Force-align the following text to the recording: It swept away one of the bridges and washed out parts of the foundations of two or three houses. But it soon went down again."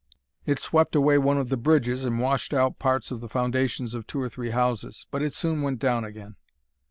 It 0.47 0.59
swept 0.59 0.95
away 0.95 1.19
one 1.19 1.37
of 1.37 1.49
the 1.49 1.57
bridges 1.57 2.05
and 2.05 2.19
washed 2.19 2.55
out 2.55 2.79
parts 2.79 3.11
of 3.11 3.21
the 3.21 3.29
foundations 3.29 3.93
of 3.93 4.07
two 4.07 4.19
or 4.19 4.29
three 4.29 4.49
houses. 4.49 5.05
But 5.11 5.21
it 5.21 5.35
soon 5.35 5.61
went 5.61 5.77
down 5.77 6.05
again." 6.05 6.37